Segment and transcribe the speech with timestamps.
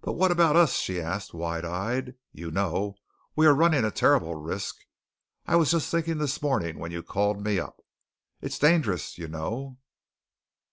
[0.00, 2.16] "But what about us?" she asked, wide eyed.
[2.32, 2.94] "You know
[3.36, 4.78] we are running a terrible risk.
[5.46, 7.80] I was just thinking this morning when you called me up.
[8.42, 9.78] It's dangerous, you know."